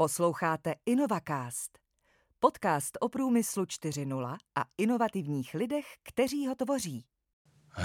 Posloucháte 0.00 0.74
InnovaCast, 0.86 1.78
podcast 2.38 2.98
o 3.00 3.08
průmyslu 3.08 3.64
4.0 3.64 4.36
a 4.54 4.64
inovativních 4.78 5.54
lidech, 5.54 5.84
kteří 6.02 6.46
ho 6.46 6.54
tvoří. 6.54 7.04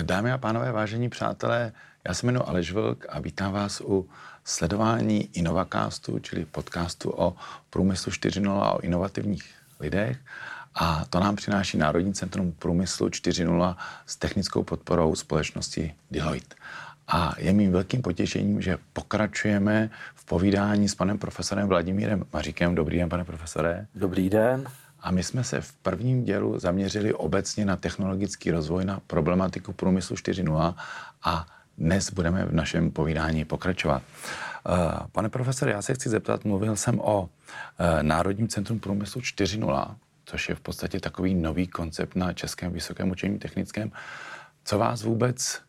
Dámy 0.02 0.32
a 0.32 0.38
pánové, 0.38 0.72
vážení 0.72 1.10
přátelé, 1.10 1.74
já 2.08 2.14
se 2.14 2.26
jmenuji 2.26 2.44
Aleš 2.44 2.72
Vlk 2.72 3.06
a 3.10 3.20
vítám 3.20 3.54
vás 3.54 3.82
u 3.82 4.10
sledování 4.44 5.30
InnovaCastu, 5.38 6.20
čili 6.20 6.46
podcastu 6.46 7.12
o 7.12 7.36
průmyslu 7.70 8.12
4.0 8.12 8.62
a 8.62 8.74
o 8.74 8.80
inovativních 8.80 9.56
lidech. 9.80 10.18
A 10.76 11.06
to 11.06 11.20
nám 11.20 11.36
přináší 11.36 11.78
Národní 11.78 12.14
centrum 12.14 12.52
průmyslu 12.52 13.08
4.0 13.08 13.76
s 14.06 14.16
technickou 14.16 14.64
podporou 14.64 15.16
společnosti 15.16 15.96
Deloitte. 16.12 16.56
A 17.08 17.34
je 17.38 17.54
mým 17.54 17.72
velkým 17.72 18.02
potěšením, 18.02 18.62
že 18.62 18.78
pokračujeme 18.94 19.90
v 20.16 20.26
povídání 20.26 20.90
s 20.90 20.96
panem 20.96 21.18
profesorem 21.18 21.68
Vladimírem 21.68 22.26
Maříkem. 22.34 22.76
Dobrý 22.76 22.98
den, 22.98 23.10
pane 23.10 23.24
profesore. 23.24 23.88
Dobrý 23.96 24.30
den. 24.30 24.66
A 25.00 25.12
my 25.12 25.24
jsme 25.24 25.44
se 25.44 25.62
v 25.62 25.74
prvním 25.74 26.24
dělu 26.24 26.60
zaměřili 26.60 27.14
obecně 27.14 27.66
na 27.66 27.76
technologický 27.76 28.52
rozvoj, 28.52 28.86
na 28.86 29.00
problematiku 29.08 29.74
průmyslu 29.74 30.16
4.0 30.16 30.76
a 31.24 31.48
dnes 31.78 32.14
budeme 32.14 32.46
v 32.46 32.54
našem 32.54 32.92
povídání 32.92 33.46
pokračovat. 33.46 34.02
Eh, 34.04 34.72
pane 35.12 35.30
profesore, 35.30 35.72
já 35.72 35.82
se 35.82 35.94
chci 35.94 36.10
zeptat, 36.10 36.46
mluvil 36.46 36.76
jsem 36.76 37.00
o 37.00 37.30
eh, 37.80 38.04
Národním 38.04 38.48
centrum 38.48 38.80
průmyslu 38.80 39.22
4.0, 39.22 39.96
což 40.26 40.50
je 40.50 40.56
v 40.56 40.60
podstatě 40.60 41.00
takový 41.00 41.36
nový 41.36 41.68
koncept 41.68 42.16
na 42.16 42.34
Českém 42.34 42.72
vysokém 42.72 43.12
učení 43.12 43.40
technickém. 43.40 43.92
Co 44.64 44.80
vás 44.80 45.04
vůbec 45.04 45.62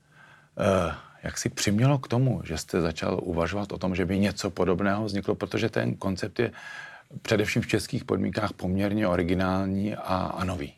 eh, 0.58 0.94
jak 1.26 1.38
si 1.38 1.48
přimělo 1.48 1.98
k 1.98 2.08
tomu, 2.08 2.40
že 2.44 2.58
jste 2.58 2.80
začal 2.80 3.20
uvažovat 3.22 3.72
o 3.72 3.78
tom, 3.78 3.94
že 3.94 4.06
by 4.06 4.18
něco 4.18 4.50
podobného 4.50 5.04
vzniklo, 5.04 5.34
protože 5.34 5.68
ten 5.68 5.94
koncept 5.94 6.38
je 6.38 6.52
především 7.22 7.62
v 7.62 7.66
českých 7.66 8.04
podmínkách 8.04 8.52
poměrně 8.52 9.08
originální 9.08 9.94
a, 9.94 10.16
a 10.16 10.44
nový? 10.44 10.74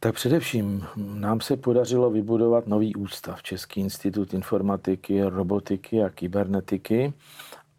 Tak 0.00 0.14
především 0.14 0.86
nám 0.96 1.40
se 1.40 1.56
podařilo 1.56 2.10
vybudovat 2.10 2.66
nový 2.66 2.94
ústav, 2.94 3.42
Český 3.42 3.80
institut 3.80 4.34
informatiky, 4.34 5.22
robotiky 5.22 6.02
a 6.02 6.10
kybernetiky. 6.10 7.12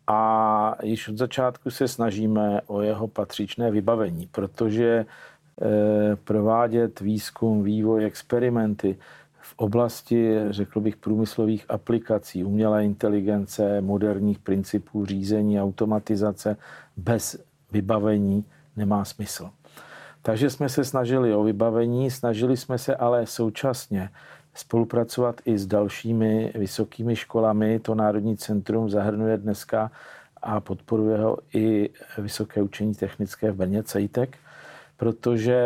A 0.08 0.76
již 0.84 1.08
od 1.08 1.18
začátku 1.18 1.72
se 1.72 1.88
snažíme 1.88 2.62
o 2.68 2.82
jeho 2.82 3.08
patřičné 3.08 3.72
vybavení, 3.72 4.28
protože 4.32 5.06
eh, 5.06 6.16
provádět 6.16 7.00
výzkum, 7.00 7.64
vývoj, 7.64 8.06
experimenty 8.06 8.98
v 9.48 9.54
oblasti, 9.58 10.36
řekl 10.50 10.80
bych, 10.80 10.98
průmyslových 10.98 11.66
aplikací, 11.70 12.44
umělé 12.44 12.86
inteligence, 12.86 13.82
moderních 13.82 14.40
principů 14.40 15.06
řízení, 15.06 15.62
automatizace 15.62 16.58
bez 16.98 17.44
vybavení 17.72 18.46
nemá 18.76 19.06
smysl. 19.06 19.50
Takže 20.22 20.50
jsme 20.50 20.70
se 20.70 20.84
snažili 20.84 21.34
o 21.34 21.44
vybavení, 21.44 22.12
snažili 22.12 22.58
jsme 22.58 22.78
se 22.78 22.96
ale 22.96 23.26
současně 23.26 24.10
spolupracovat 24.54 25.42
i 25.46 25.58
s 25.58 25.68
dalšími 25.68 26.52
vysokými 26.56 27.16
školami. 27.16 27.80
To 27.80 27.96
Národní 27.96 28.38
centrum 28.38 28.90
zahrnuje 28.90 29.38
dneska 29.38 29.92
a 30.42 30.60
podporuje 30.60 31.18
ho 31.18 31.38
i 31.54 31.90
Vysoké 32.18 32.62
učení 32.62 32.96
technické 32.96 33.52
v 33.52 33.56
Brně 33.56 33.84
CEITEC 33.84 34.30
protože 34.98 35.58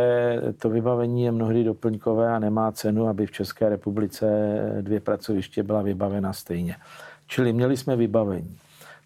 to 0.58 0.70
vybavení 0.70 1.24
je 1.24 1.32
mnohdy 1.32 1.64
doplňkové 1.64 2.30
a 2.30 2.40
nemá 2.40 2.72
cenu, 2.72 3.08
aby 3.08 3.26
v 3.26 3.32
České 3.32 3.70
republice 3.70 4.28
dvě 4.82 5.00
pracoviště 5.00 5.64
byla 5.64 5.82
vybavena 5.82 6.34
stejně. 6.34 6.76
Čili 7.28 7.54
měli 7.54 7.78
jsme 7.78 7.96
vybavení. 7.96 8.58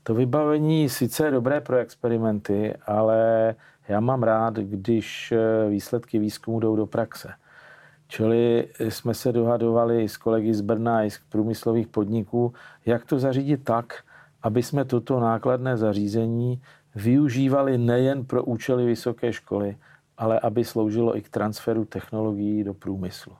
To 0.03 0.13
vybavení 0.13 0.89
sice 0.89 1.25
je 1.25 1.31
dobré 1.31 1.61
pro 1.61 1.77
experimenty, 1.77 2.73
ale 2.85 3.55
já 3.87 3.99
mám 3.99 4.23
rád, 4.23 4.53
když 4.53 5.33
výsledky 5.69 6.19
výzkumu 6.19 6.59
jdou 6.59 6.75
do 6.75 6.85
praxe. 6.85 7.29
Čili 8.07 8.67
jsme 8.79 9.13
se 9.13 9.31
dohadovali 9.31 10.09
s 10.09 10.17
kolegy 10.17 10.53
z 10.53 10.61
Brna 10.61 11.03
i 11.03 11.11
z 11.11 11.19
průmyslových 11.29 11.87
podniků, 11.87 12.53
jak 12.85 13.05
to 13.05 13.19
zařídit 13.19 13.63
tak, 13.63 13.93
aby 14.43 14.63
jsme 14.63 14.85
toto 14.85 15.19
nákladné 15.19 15.77
zařízení 15.77 16.61
využívali 16.95 17.77
nejen 17.77 18.25
pro 18.25 18.43
účely 18.43 18.85
vysoké 18.85 19.33
školy, 19.33 19.77
ale 20.17 20.39
aby 20.39 20.65
sloužilo 20.65 21.17
i 21.17 21.21
k 21.21 21.29
transferu 21.29 21.85
technologií 21.85 22.63
do 22.63 22.73
průmyslu. 22.73 23.33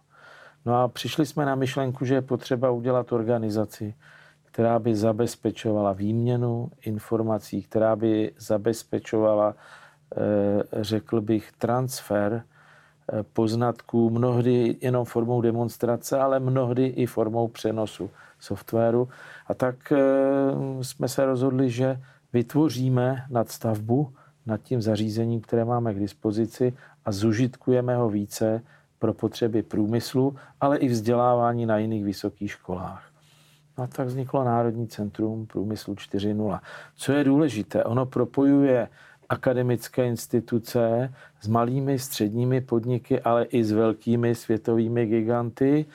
No 0.66 0.76
a 0.82 0.88
přišli 0.88 1.26
jsme 1.26 1.46
na 1.46 1.56
myšlenku, 1.56 2.06
že 2.06 2.16
je 2.16 2.22
potřeba 2.22 2.72
udělat 2.72 3.12
organizaci, 3.12 3.94
která 4.44 4.80
by 4.80 4.96
zabezpečovala 4.96 5.94
výměnu 5.94 6.72
informací, 6.82 7.62
která 7.62 7.96
by 7.96 8.32
zabezpečovala, 8.38 9.56
eh, 9.56 10.84
řekl 10.84 11.22
bych, 11.22 11.52
transfer 11.52 12.44
eh, 13.12 13.24
poznatků, 13.24 14.10
mnohdy 14.10 14.78
jenom 14.82 15.06
formou 15.06 15.42
demonstrace, 15.42 16.20
ale 16.20 16.40
mnohdy 16.40 16.86
i 16.86 17.06
formou 17.06 17.48
přenosu 17.48 18.10
softwaru. 18.40 19.10
A 19.48 19.54
tak 19.54 19.92
eh, 19.92 19.98
jsme 20.82 21.08
se 21.08 21.26
rozhodli, 21.26 21.70
že 21.70 22.02
vytvoříme 22.34 23.26
nadstavbu, 23.30 24.14
nad 24.46 24.62
tím 24.62 24.82
zařízením, 24.82 25.42
které 25.42 25.66
máme 25.66 25.94
k 25.94 26.00
dispozici 26.00 26.74
a 27.06 27.12
zužitkujeme 27.12 27.96
ho 27.96 28.10
více 28.10 28.62
pro 29.00 29.14
potřeby 29.14 29.64
průmyslu, 29.64 30.36
ale 30.62 30.78
i 30.78 30.88
vzdělávání 30.88 31.66
na 31.66 31.78
jiných 31.78 32.04
vysokých 32.04 32.52
školách. 32.52 33.04
No 33.78 33.84
a 33.84 33.88
tak 33.88 34.08
vzniklo 34.08 34.44
Národní 34.44 34.88
centrum 34.88 35.46
průmyslu 35.46 35.94
4.0. 35.94 36.60
Co 36.96 37.12
je 37.12 37.24
důležité, 37.24 37.84
ono 37.84 38.06
propojuje 38.06 38.90
akademické 39.30 40.08
instituce 40.08 41.14
s 41.42 41.48
malými 41.48 42.00
středními 42.00 42.62
podniky, 42.62 43.22
ale 43.22 43.44
i 43.44 43.64
s 43.64 43.72
velkými 43.72 44.36
světovými 44.36 45.06
giganty, 45.06 45.86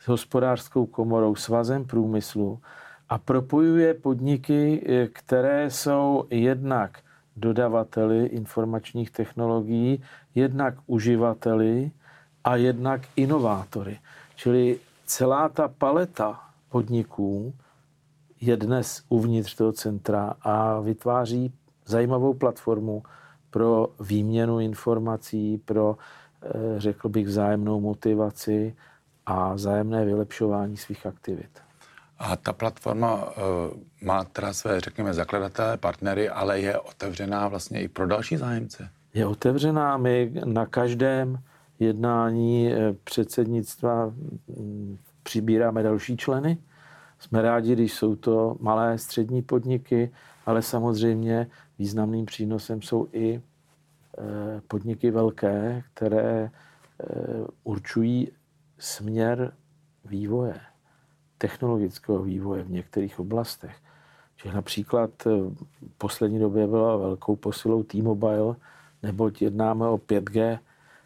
s 0.00 0.08
hospodářskou 0.08 0.86
komorou, 0.86 1.34
svazem 1.34 1.84
průmyslu 1.84 2.60
a 3.08 3.18
propojuje 3.18 3.94
podniky, 3.94 4.82
které 5.12 5.70
jsou 5.70 6.24
jednak 6.30 6.98
dodavateli 7.40 8.26
informačních 8.26 9.10
technologií, 9.10 10.02
jednak 10.34 10.74
uživateli 10.86 11.90
a 12.44 12.56
jednak 12.56 13.00
inovátory. 13.16 13.98
Čili 14.36 14.78
celá 15.06 15.48
ta 15.48 15.68
paleta 15.68 16.40
podniků 16.68 17.54
je 18.40 18.56
dnes 18.56 19.02
uvnitř 19.08 19.54
toho 19.54 19.72
centra 19.72 20.34
a 20.42 20.80
vytváří 20.80 21.52
zajímavou 21.86 22.34
platformu 22.34 23.02
pro 23.50 23.88
výměnu 24.00 24.60
informací, 24.60 25.58
pro, 25.58 25.96
eh, 26.42 26.48
řekl 26.76 27.08
bych, 27.08 27.26
vzájemnou 27.26 27.80
motivaci 27.80 28.76
a 29.26 29.54
vzájemné 29.54 30.04
vylepšování 30.04 30.76
svých 30.76 31.06
aktivit. 31.06 31.69
A 32.20 32.36
ta 32.36 32.52
platforma 32.52 33.14
uh, 33.14 33.32
má 34.02 34.24
teda 34.24 34.52
své, 34.52 34.80
řekněme, 34.80 35.14
zakladatele, 35.14 35.76
partnery, 35.76 36.28
ale 36.28 36.60
je 36.60 36.78
otevřená 36.78 37.48
vlastně 37.48 37.82
i 37.82 37.88
pro 37.88 38.06
další 38.06 38.36
zájemce. 38.36 38.90
Je 39.14 39.26
otevřená. 39.26 39.96
My 39.96 40.32
na 40.44 40.66
každém 40.66 41.38
jednání 41.78 42.72
eh, 42.72 42.92
předsednictva 43.04 44.06
mm, 44.06 44.98
přibíráme 45.22 45.82
další 45.82 46.16
členy. 46.16 46.58
Jsme 47.18 47.42
rádi, 47.42 47.72
když 47.72 47.94
jsou 47.94 48.16
to 48.16 48.56
malé 48.60 48.98
střední 48.98 49.42
podniky, 49.42 50.10
ale 50.46 50.62
samozřejmě 50.62 51.46
významným 51.78 52.26
přínosem 52.26 52.82
jsou 52.82 53.08
i 53.12 53.40
eh, 54.18 54.60
podniky 54.68 55.10
velké, 55.10 55.82
které 55.94 56.50
určují 57.64 58.32
směr 58.78 59.52
vývoje 60.04 60.60
technologického 61.40 62.22
vývoje 62.22 62.62
v 62.62 62.70
některých 62.70 63.20
oblastech. 63.20 63.76
Že 64.44 64.52
například 64.52 65.10
eh, 65.26 65.30
v 65.30 65.98
poslední 65.98 66.38
době 66.38 66.66
byla 66.66 66.96
velkou 66.96 67.36
posilou 67.36 67.82
T-Mobile, 67.82 68.56
neboť 69.02 69.42
jednáme 69.42 69.88
o 69.88 69.96
5G 69.96 70.58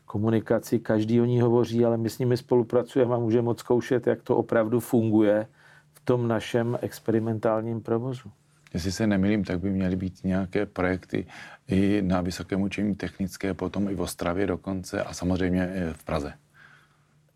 komunikaci, 0.06 0.78
každý 0.78 1.20
o 1.20 1.24
ní 1.24 1.40
hovoří, 1.40 1.84
ale 1.84 1.96
my 1.96 2.10
s 2.10 2.18
nimi 2.18 2.36
spolupracujeme 2.36 3.14
a 3.14 3.18
můžeme 3.18 3.42
moc 3.42 3.58
zkoušet, 3.58 4.06
jak 4.06 4.22
to 4.22 4.36
opravdu 4.36 4.80
funguje 4.80 5.46
v 5.92 6.00
tom 6.04 6.28
našem 6.28 6.78
experimentálním 6.82 7.80
provozu. 7.80 8.30
Jestli 8.74 8.92
se 8.92 9.06
nemýlím, 9.06 9.44
tak 9.44 9.60
by 9.60 9.70
měly 9.70 9.96
být 9.96 10.24
nějaké 10.24 10.66
projekty 10.66 11.26
i 11.68 12.02
na 12.02 12.20
Vysokém 12.20 12.62
učení 12.62 12.94
technické, 12.94 13.54
potom 13.54 13.88
i 13.88 13.94
v 13.94 14.00
Ostravě 14.00 14.46
dokonce 14.46 15.02
a 15.02 15.14
samozřejmě 15.14 15.70
v 15.92 16.04
Praze. 16.04 16.32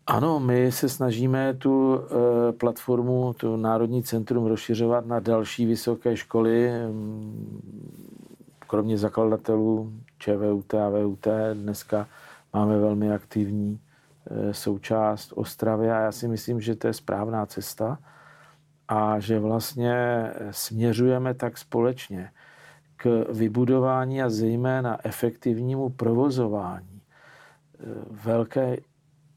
Ano, 0.09 0.39
my 0.39 0.71
se 0.71 0.89
snažíme 0.89 1.53
tu 1.53 1.95
e, 1.95 2.51
platformu, 2.51 3.33
tu 3.33 3.55
Národní 3.55 4.03
centrum 4.03 4.45
rozšiřovat 4.45 5.05
na 5.05 5.19
další 5.19 5.65
vysoké 5.65 6.17
školy, 6.17 6.71
kromě 8.67 8.97
zakladatelů 8.97 9.93
ČVUT 10.19 10.73
a 10.73 10.89
VUT. 10.89 11.27
Dneska 11.53 12.07
máme 12.53 12.79
velmi 12.79 13.11
aktivní 13.11 13.79
e, 14.29 14.53
součást 14.53 15.33
Ostravy 15.35 15.91
a 15.91 15.99
já 15.99 16.11
si 16.11 16.27
myslím, 16.27 16.61
že 16.61 16.75
to 16.75 16.87
je 16.87 16.93
správná 16.93 17.45
cesta 17.45 17.99
a 18.87 19.19
že 19.19 19.39
vlastně 19.39 20.25
směřujeme 20.51 21.33
tak 21.33 21.57
společně. 21.57 22.31
k 22.97 23.25
vybudování 23.29 24.21
a 24.21 24.29
zejména 24.29 24.97
efektivnímu 25.03 25.89
provozování 25.89 27.01
eh, 27.01 27.85
velké 28.09 28.77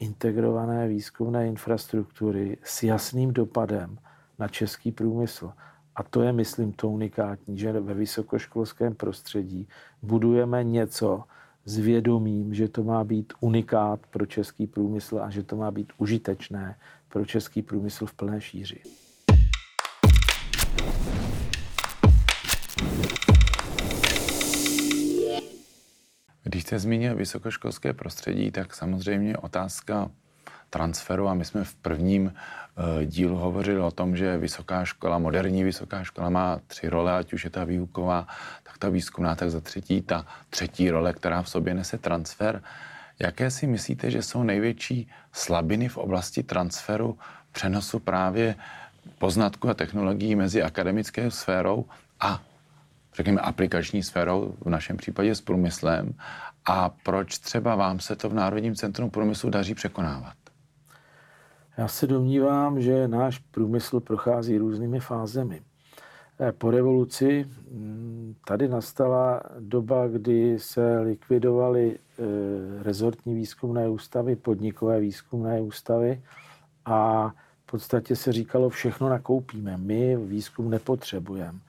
integrované 0.03 0.87
výzkumné 0.87 1.47
infrastruktury 1.47 2.57
s 2.63 2.83
jasným 2.83 3.33
dopadem 3.33 3.97
na 4.39 4.47
český 4.47 4.91
průmysl. 4.91 5.53
A 5.95 6.03
to 6.03 6.21
je, 6.21 6.33
myslím, 6.33 6.71
to 6.71 6.89
unikátní, 6.89 7.57
že 7.57 7.71
ve 7.71 7.93
vysokoškolském 7.93 8.95
prostředí 8.95 9.67
budujeme 10.01 10.63
něco 10.63 11.23
s 11.65 11.77
vědomím, 11.77 12.53
že 12.53 12.67
to 12.67 12.83
má 12.83 13.03
být 13.03 13.33
unikát 13.39 13.99
pro 14.07 14.25
český 14.25 14.67
průmysl 14.67 15.19
a 15.19 15.29
že 15.29 15.43
to 15.43 15.55
má 15.55 15.71
být 15.71 15.93
užitečné 15.97 16.75
pro 17.09 17.25
český 17.25 17.61
průmysl 17.61 18.05
v 18.05 18.13
plné 18.13 18.41
šíři. 18.41 19.02
Když 26.53 26.63
jste 26.63 26.79
zmínil 26.79 27.15
vysokoškolské 27.15 27.93
prostředí, 27.93 28.51
tak 28.51 28.73
samozřejmě 28.73 29.37
otázka 29.37 30.09
transferu 30.69 31.27
a 31.27 31.33
my 31.33 31.45
jsme 31.45 31.63
v 31.63 31.75
prvním 31.75 32.25
uh, 32.25 33.03
dílu 33.03 33.37
hovořili 33.37 33.79
o 33.79 33.91
tom, 33.91 34.15
že 34.15 34.37
vysoká 34.37 34.85
škola, 34.85 35.19
moderní 35.19 35.63
vysoká 35.63 36.03
škola 36.03 36.29
má 36.29 36.59
tři 36.67 36.89
role, 36.89 37.17
ať 37.17 37.33
už 37.33 37.43
je 37.43 37.49
ta 37.49 37.63
výuková, 37.63 38.27
tak 38.63 38.77
ta 38.77 38.89
výzkumná, 38.89 39.35
tak 39.35 39.49
za 39.49 39.59
třetí 39.59 40.01
ta 40.01 40.25
třetí 40.49 40.91
role, 40.91 41.13
která 41.13 41.41
v 41.41 41.49
sobě 41.49 41.73
nese 41.73 41.97
transfer. 41.97 42.61
Jaké 43.19 43.51
si 43.51 43.67
myslíte, 43.67 44.11
že 44.11 44.21
jsou 44.21 44.43
největší 44.43 45.09
slabiny 45.31 45.89
v 45.89 45.97
oblasti 45.97 46.43
transferu, 46.43 47.17
přenosu 47.51 47.99
právě 47.99 48.55
poznatku 49.17 49.69
a 49.69 49.73
technologií 49.73 50.35
mezi 50.35 50.63
akademickou 50.63 51.29
sférou 51.29 51.85
a 52.19 52.41
řekněme, 53.15 53.41
aplikační 53.41 54.03
sférou, 54.03 54.55
v 54.61 54.69
našem 54.69 54.97
případě 54.97 55.35
s 55.35 55.41
průmyslem, 55.41 56.13
a 56.65 56.89
proč 56.89 57.39
třeba 57.39 57.75
vám 57.75 57.99
se 57.99 58.15
to 58.15 58.29
v 58.29 58.33
Národním 58.33 58.75
centru 58.75 59.09
průmyslu 59.09 59.49
daří 59.49 59.75
překonávat? 59.75 60.33
Já 61.77 61.87
se 61.87 62.07
domnívám, 62.07 62.81
že 62.81 63.07
náš 63.07 63.39
průmysl 63.39 63.99
prochází 63.99 64.57
různými 64.57 64.99
fázemi. 64.99 65.61
Eh, 66.39 66.51
po 66.51 66.71
revoluci 66.71 67.45
mm, 67.71 68.35
tady 68.47 68.67
nastala 68.67 69.41
doba, 69.59 70.07
kdy 70.07 70.59
se 70.59 70.99
likvidovaly 70.99 71.95
eh, 71.95 72.23
rezortní 72.83 73.35
výzkumné 73.35 73.89
ústavy, 73.89 74.35
podnikové 74.35 74.99
výzkumné 74.99 75.61
ústavy 75.61 76.21
a 76.85 77.29
v 77.63 77.71
podstatě 77.71 78.15
se 78.15 78.31
říkalo, 78.31 78.69
všechno 78.69 79.09
nakoupíme. 79.09 79.77
My 79.77 80.17
výzkum 80.17 80.69
nepotřebujeme. 80.69 81.59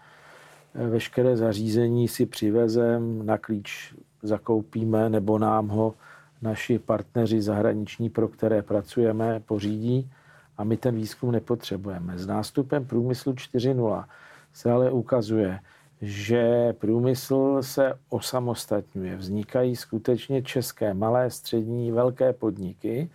Eh, 0.74 0.86
veškeré 0.86 1.36
zařízení 1.36 2.08
si 2.08 2.26
přivezem, 2.26 3.26
na 3.26 3.38
klíč 3.38 3.94
zakoupíme 4.22 5.08
nebo 5.10 5.38
nám 5.38 5.68
ho 5.68 5.94
naši 6.42 6.78
partneři 6.78 7.42
zahraniční, 7.42 8.10
pro 8.10 8.28
které 8.28 8.62
pracujeme, 8.62 9.40
pořídí 9.40 10.10
a 10.56 10.64
my 10.64 10.76
ten 10.76 10.94
výzkum 10.94 11.32
nepotřebujeme. 11.32 12.18
S 12.18 12.26
nástupem 12.26 12.84
průmyslu 12.84 13.32
4.0 13.32 14.04
se 14.52 14.70
ale 14.70 14.90
ukazuje, 14.90 15.60
že 16.02 16.72
průmysl 16.72 17.62
se 17.62 17.94
osamostatňuje. 18.08 19.16
Vznikají 19.16 19.76
skutečně 19.76 20.42
české 20.42 20.94
malé, 20.94 21.30
střední, 21.30 21.92
velké 21.92 22.32
podniky, 22.32 23.10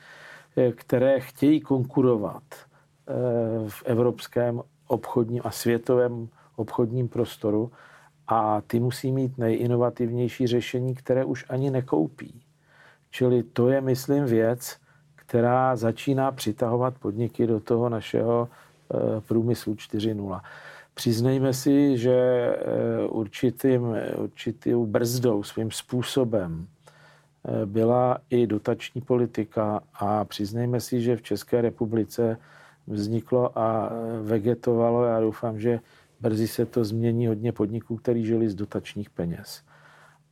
které 0.75 1.19
chtějí 1.19 1.61
konkurovat 1.61 2.43
eh, 2.53 3.13
v 3.69 3.83
evropském 3.85 4.61
obchodním 4.87 5.41
a 5.45 5.51
světovém 5.51 6.29
obchodním 6.59 7.07
prostoru 7.07 7.71
a 8.27 8.61
ty 8.61 8.79
musí 8.79 9.11
mít 9.11 9.37
nejinovativnější 9.37 10.47
řešení, 10.47 10.95
které 10.95 11.25
už 11.25 11.45
ani 11.49 11.71
nekoupí. 11.71 12.41
Čili 13.11 13.43
to 13.43 13.69
je, 13.69 13.81
myslím, 13.81 14.25
věc, 14.25 14.77
která 15.15 15.75
začíná 15.75 16.31
přitahovat 16.31 16.97
podniky 16.99 17.47
do 17.47 17.59
toho 17.59 17.89
našeho 17.89 18.49
eh, 18.49 19.21
průmyslu 19.21 19.73
4.0. 19.73 20.41
Přiznejme 20.93 21.53
si, 21.53 21.97
že 21.97 22.11
eh, 22.11 23.07
určitým, 23.07 23.95
určitou 24.17 24.85
brzdou 24.85 25.43
svým 25.43 25.71
způsobem 25.71 26.67
eh, 26.67 27.65
byla 27.65 28.17
i 28.29 28.47
dotační 28.47 29.01
politika 29.01 29.81
a 29.93 30.25
přiznejme 30.25 30.79
si, 30.79 31.01
že 31.01 31.15
v 31.15 31.21
České 31.21 31.61
republice 31.61 32.37
vzniklo 32.87 33.59
a 33.59 33.89
vegetovalo, 34.21 35.05
já 35.05 35.19
doufám, 35.19 35.59
že 35.59 35.79
brzy 36.21 36.47
se 36.47 36.65
to 36.65 36.83
změní 36.83 37.27
hodně 37.27 37.51
podniků, 37.51 37.97
který 37.97 38.25
žili 38.25 38.49
z 38.49 38.55
dotačních 38.55 39.09
peněz. 39.09 39.61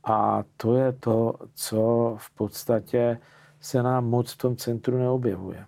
A 0.04 0.44
to 0.56 0.76
je 0.76 0.92
to, 0.92 1.34
co 1.54 2.14
v 2.18 2.30
podstatě 2.30 3.18
se 3.60 3.82
nám 3.82 4.06
moc 4.06 4.32
v 4.32 4.38
tom 4.38 4.56
centru 4.56 4.98
neobjevuje. 4.98 5.64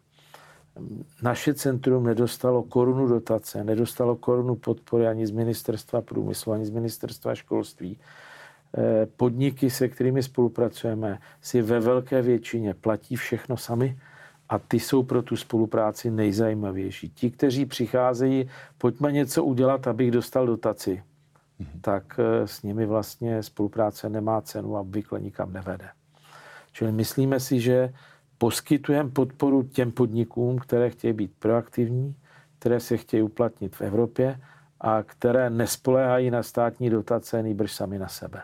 Naše 1.23 1.55
centrum 1.55 2.05
nedostalo 2.05 2.63
korunu 2.63 3.07
dotace, 3.07 3.65
nedostalo 3.65 4.17
korunu 4.17 4.55
podpory 4.55 5.07
ani 5.07 5.27
z 5.27 5.31
ministerstva 5.31 6.01
průmyslu, 6.01 6.53
ani 6.53 6.67
z 6.67 6.71
ministerstva 6.71 7.35
školství. 7.35 7.99
Eh, 8.79 9.07
podniky, 9.17 9.71
se 9.71 9.89
kterými 9.89 10.23
spolupracujeme, 10.23 11.19
si 11.41 11.63
ve 11.63 11.81
velké 11.81 12.23
většině 12.23 12.75
platí 12.75 13.17
všechno 13.17 13.57
sami 13.57 13.99
a 14.51 14.59
ty 14.59 14.81
jsou 14.81 15.03
pro 15.03 15.23
tu 15.23 15.37
spolupráci 15.37 16.11
nejzajímavější. 16.11 17.11
Ti, 17.11 17.31
kteří 17.31 17.67
přicházejí, 17.67 18.51
pojďme 18.79 19.13
něco 19.13 19.45
udělat, 19.45 19.87
abych 19.87 20.11
dostal 20.11 20.47
dotaci 20.47 21.03
mm-hmm. 21.61 21.81
tak 21.81 22.19
eh, 22.19 22.47
s 22.47 22.63
nimi 22.63 22.87
vlastně 22.87 23.43
spolupráce 23.43 24.09
nemá 24.09 24.41
cenu 24.41 24.77
a 24.77 24.81
obvykle 24.81 25.21
nikam 25.21 25.53
nevede. 25.53 25.89
Čili 26.73 26.93
myslíme 26.93 27.41
si, 27.41 27.61
že 27.61 27.93
poskytujeme 28.39 29.11
podporu 29.11 29.63
těm 29.63 29.93
podnikům, 29.93 30.59
které 30.59 30.91
chtějí 30.91 31.13
být 31.13 31.33
proaktivní, 31.39 32.17
které 32.59 32.81
se 32.81 32.97
chtějí 32.97 33.23
uplatnit 33.23 33.77
v 33.77 33.81
Evropě 33.81 34.41
a 34.81 35.03
které 35.03 35.51
nespoléhají 35.51 36.31
na 36.31 36.43
státní 36.43 36.91
dotace, 36.91 37.43
nýbrž 37.43 37.73
sami 37.73 37.99
na 37.99 38.09
sebe. 38.09 38.43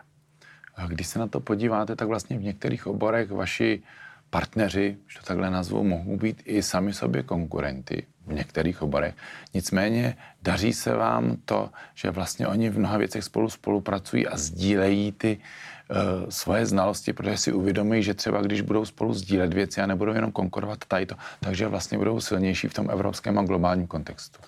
A 0.75 0.87
když 0.87 1.07
se 1.07 1.19
na 1.19 1.27
to 1.27 1.39
podíváte, 1.39 1.95
tak 1.95 2.07
vlastně 2.07 2.37
v 2.37 2.43
některých 2.43 2.87
oborech 2.87 3.31
vaši 3.31 3.83
partneři, 4.29 4.97
že 5.07 5.19
to 5.19 5.25
takhle 5.25 5.49
nazvu, 5.49 5.83
mohou 5.83 6.17
být 6.17 6.41
i 6.45 6.63
sami 6.63 6.93
sobě 6.93 7.23
konkurenty 7.23 8.07
v 8.27 8.33
některých 8.33 8.81
oborech. 8.81 9.15
Nicméně 9.53 10.17
daří 10.41 10.73
se 10.73 10.95
vám 10.95 11.37
to, 11.45 11.69
že 11.95 12.11
vlastně 12.11 12.47
oni 12.47 12.69
v 12.69 12.79
mnoha 12.79 12.97
věcech 12.97 13.23
spolu 13.23 13.49
spolupracují 13.49 14.27
a 14.27 14.37
sdílejí 14.37 15.11
ty 15.11 15.37
uh, 15.37 16.29
svoje 16.29 16.65
znalosti, 16.65 17.13
protože 17.13 17.37
si 17.37 17.53
uvědomí, 17.53 18.03
že 18.03 18.13
třeba 18.13 18.41
když 18.41 18.61
budou 18.61 18.85
spolu 18.85 19.13
sdílet 19.13 19.53
věci 19.53 19.81
a 19.81 19.87
nebudou 19.87 20.13
jenom 20.13 20.31
konkurovat 20.31 20.79
tady 20.87 21.05
to, 21.05 21.15
takže 21.39 21.67
vlastně 21.67 21.97
budou 21.97 22.19
silnější 22.19 22.67
v 22.67 22.73
tom 22.73 22.89
evropském 22.89 23.39
a 23.39 23.43
globálním 23.43 23.87
kontextu. 23.87 24.39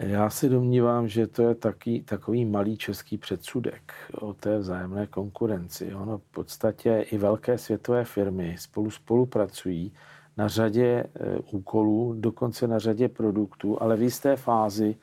Já 0.00 0.30
si 0.30 0.48
domnívám, 0.48 1.08
že 1.08 1.26
to 1.26 1.42
je 1.42 1.54
taky, 1.54 2.02
takový 2.02 2.44
malý 2.44 2.76
český 2.76 3.18
předsudek 3.18 3.92
o 4.20 4.34
té 4.34 4.58
vzájemné 4.58 5.06
konkurenci. 5.06 5.94
Ono 5.94 6.18
v 6.18 6.24
podstatě 6.30 7.06
i 7.10 7.18
velké 7.18 7.58
světové 7.58 8.04
firmy 8.04 8.56
spolu 8.58 8.90
spolupracují 8.90 9.92
na 10.36 10.48
řadě 10.48 10.84
e, 10.84 11.06
úkolů, 11.50 12.14
dokonce 12.18 12.66
na 12.66 12.78
řadě 12.78 13.08
produktů, 13.08 13.82
ale 13.82 13.96
v 13.96 14.02
jisté 14.02 14.36
fázi 14.36 14.96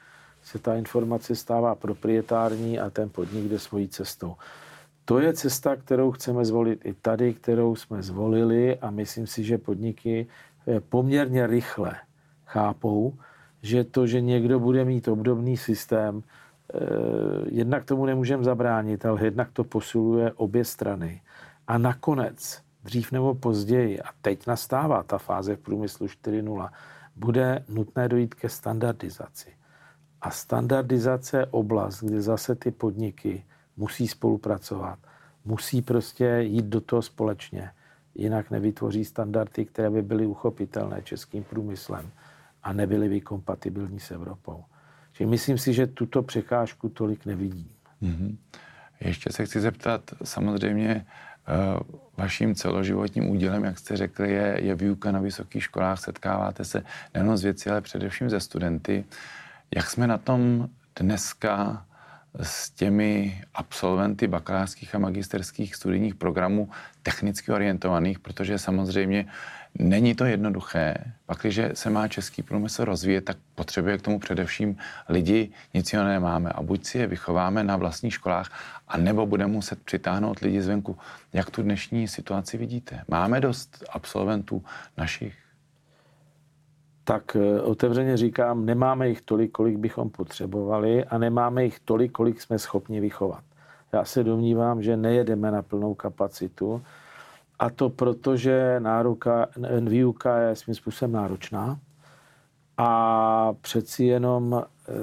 se 0.43 0.59
ta 0.59 0.75
informace 0.75 1.35
stává 1.35 1.75
proprietární 1.75 2.79
a 2.79 2.89
ten 2.89 3.09
podnik 3.09 3.45
jde 3.45 3.59
svojí 3.59 3.87
cestou. 3.87 4.35
To 5.05 5.19
je 5.19 5.33
cesta, 5.33 5.75
kterou 5.75 6.11
chceme 6.11 6.45
zvolit 6.45 6.85
i 6.85 6.93
tady, 6.93 7.33
kterou 7.33 7.75
jsme 7.75 8.03
zvolili 8.03 8.79
a 8.79 8.91
myslím 8.91 9.27
si, 9.27 9.43
že 9.43 9.57
podniky 9.57 10.27
e, 10.67 10.79
poměrně 10.79 11.47
rychle 11.47 11.95
chápou, 12.45 13.13
že 13.65 13.83
to, 13.83 14.07
že 14.07 14.21
někdo 14.21 14.59
bude 14.59 14.85
mít 14.85 15.07
obdobný 15.07 15.57
systém, 15.57 16.23
eh, 16.23 16.77
jednak 17.49 17.85
tomu 17.85 18.05
nemůžeme 18.05 18.43
zabránit, 18.43 19.05
ale 19.05 19.25
jednak 19.25 19.51
to 19.51 19.63
posiluje 19.63 20.31
obě 20.31 20.65
strany. 20.65 21.21
A 21.67 21.77
nakonec, 21.77 22.61
dřív 22.83 23.11
nebo 23.11 23.35
později, 23.35 24.01
a 24.01 24.09
teď 24.21 24.47
nastává 24.47 25.03
ta 25.03 25.17
fáze 25.17 25.55
v 25.55 25.59
průmyslu 25.59 26.07
4.0, 26.07 26.69
bude 27.15 27.65
nutné 27.69 28.09
dojít 28.09 28.33
ke 28.33 28.49
standardizaci. 28.49 29.49
A 30.21 30.29
standardizace 30.31 31.37
je 31.37 31.45
oblast, 31.45 32.03
kde 32.03 32.21
zase 32.21 32.55
ty 32.55 32.71
podniky 32.71 33.43
musí 33.77 34.07
spolupracovat, 34.07 34.99
musí 35.45 35.81
prostě 35.81 36.37
jít 36.41 36.65
do 36.65 36.81
toho 36.81 37.01
společně. 37.01 37.71
Jinak 38.15 38.51
nevytvoří 38.51 39.05
standardy, 39.05 39.65
které 39.65 39.89
by 39.89 40.01
byly 40.01 40.25
uchopitelné 40.25 41.01
českým 41.01 41.43
průmyslem 41.43 42.11
a 42.65 42.73
nebyly 42.73 43.09
by 43.09 43.21
kompatibilní 43.21 43.99
s 43.99 44.11
Evropou. 44.11 44.63
Čili 45.13 45.29
myslím 45.29 45.57
si, 45.57 45.73
že 45.73 45.87
tuto 45.87 46.23
překážku 46.23 46.89
tolik 46.89 47.25
nevidím. 47.25 47.69
Mm-hmm. 48.03 48.37
Ještě 48.99 49.31
se 49.31 49.45
chci 49.45 49.59
zeptat, 49.59 50.01
samozřejmě 50.23 51.05
uh, 51.75 51.99
vaším 52.17 52.55
celoživotním 52.55 53.29
údělem, 53.29 53.63
jak 53.63 53.79
jste 53.79 53.97
řekli, 53.97 54.31
je, 54.31 54.57
je 54.61 54.75
výuka 54.75 55.11
na 55.11 55.19
vysokých 55.19 55.63
školách, 55.63 55.99
setkáváte 55.99 56.65
se 56.65 56.83
nejen 57.13 57.37
s 57.37 57.43
věci, 57.43 57.69
ale 57.69 57.81
především 57.81 58.29
ze 58.29 58.39
studenty. 58.39 59.05
Jak 59.75 59.89
jsme 59.89 60.07
na 60.07 60.17
tom 60.17 60.69
dneska 60.99 61.85
s 62.41 62.69
těmi 62.69 63.41
absolventy 63.53 64.27
bakalářských 64.27 64.95
a 64.95 64.99
magisterských 64.99 65.75
studijních 65.75 66.15
programů 66.15 66.69
technicky 67.03 67.51
orientovaných, 67.51 68.19
protože 68.19 68.57
samozřejmě 68.57 69.25
není 69.79 70.15
to 70.15 70.25
jednoduché. 70.25 70.95
Pak, 71.25 71.37
když 71.41 71.61
se 71.73 71.89
má 71.89 72.07
český 72.07 72.43
průmysl 72.43 72.85
rozvíjet, 72.85 73.25
tak 73.25 73.37
potřebuje 73.55 73.97
k 73.97 74.01
tomu 74.01 74.19
především 74.19 74.77
lidi, 75.09 75.49
nic 75.73 75.93
jiného 75.93 76.09
nemáme. 76.09 76.49
A 76.49 76.63
buď 76.63 76.85
si 76.85 76.97
je 76.97 77.07
vychováme 77.07 77.63
na 77.63 77.77
vlastních 77.77 78.13
školách, 78.13 78.51
anebo 78.87 79.25
budeme 79.25 79.53
muset 79.53 79.81
přitáhnout 79.81 80.39
lidi 80.39 80.61
zvenku. 80.61 80.97
Jak 81.33 81.49
tu 81.49 81.63
dnešní 81.63 82.07
situaci 82.07 82.57
vidíte? 82.57 83.03
Máme 83.07 83.41
dost 83.41 83.83
absolventů 83.89 84.63
našich 84.97 85.45
tak 87.07 87.35
eh, 87.35 87.61
otevřeně 87.61 88.17
říkám, 88.17 88.65
nemáme 88.65 89.09
jich 89.09 89.21
tolik, 89.21 89.51
kolik 89.51 89.77
bychom 89.77 90.09
potřebovali 90.09 91.05
a 91.05 91.17
nemáme 91.17 91.63
jich 91.63 91.79
tolik, 91.79 92.11
kolik 92.11 92.41
jsme 92.41 92.59
schopni 92.59 92.99
vychovat. 92.99 93.43
Já 93.93 94.05
se 94.05 94.23
domnívám, 94.23 94.83
že 94.83 94.97
nejedeme 94.97 95.51
na 95.51 95.61
plnou 95.61 95.93
kapacitu 95.93 96.81
a 97.59 97.69
to 97.69 97.89
proto, 97.89 98.37
že 98.37 98.79
náruka, 98.79 99.47
výuka 99.81 100.37
je 100.37 100.55
svým 100.55 100.75
způsobem 100.75 101.11
náročná 101.11 101.79
a 102.77 103.53
přeci 103.61 104.05
jenom 104.05 104.63
eh, 104.63 104.93